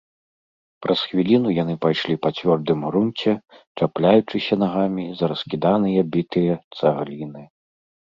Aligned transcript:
Праз 0.83 0.99
хвіліну 1.09 1.49
яны 1.63 1.73
пайшлі 1.83 2.15
па 2.23 2.29
цвёрдым 2.37 2.79
грунце, 2.89 3.33
чапляючыся 3.79 4.53
нагамі 4.63 5.05
за 5.19 5.25
раскіданыя 5.33 6.01
бітыя 6.17 6.53
цагліны. 6.79 7.43